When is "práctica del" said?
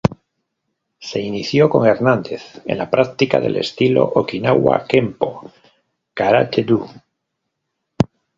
2.89-3.57